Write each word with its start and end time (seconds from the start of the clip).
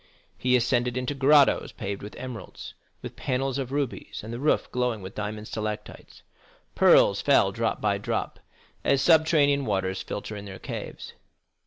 He 0.35 0.55
ascended 0.55 0.97
into 0.97 1.13
grottos 1.13 1.71
paved 1.73 2.01
with 2.01 2.15
emeralds, 2.15 2.73
with 3.03 3.15
panels 3.15 3.59
of 3.59 3.71
rubies, 3.71 4.21
and 4.23 4.33
the 4.33 4.39
roof 4.39 4.67
glowing 4.71 5.03
with 5.03 5.13
diamond 5.13 5.47
stalactites. 5.47 6.23
Pearls 6.73 7.21
fell 7.21 7.51
drop 7.51 7.79
by 7.81 7.99
drop, 7.99 8.39
as 8.83 8.99
subterranean 8.99 9.63
waters 9.63 10.01
filter 10.01 10.35
in 10.35 10.45
their 10.45 10.57
caves. 10.57 11.13